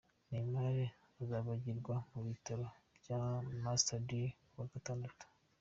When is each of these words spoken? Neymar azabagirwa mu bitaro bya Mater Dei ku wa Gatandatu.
Neymar 0.29 0.75
azabagirwa 1.21 1.95
mu 2.11 2.21
bitaro 2.27 2.65
bya 2.97 3.19
Mater 3.63 4.01
Dei 4.07 4.35
ku 4.49 4.55
wa 4.59 4.67
Gatandatu. 4.73 5.25